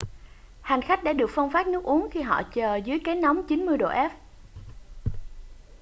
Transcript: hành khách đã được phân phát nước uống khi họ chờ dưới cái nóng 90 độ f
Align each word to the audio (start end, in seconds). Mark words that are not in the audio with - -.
hành 0.61 0.81
khách 0.81 1.03
đã 1.03 1.13
được 1.13 1.29
phân 1.35 1.51
phát 1.51 1.67
nước 1.67 1.83
uống 1.83 2.09
khi 2.11 2.21
họ 2.21 2.41
chờ 2.53 2.75
dưới 2.75 2.99
cái 3.03 3.15
nóng 3.15 3.47
90 3.47 3.77
độ 3.77 3.87
f 3.89 4.09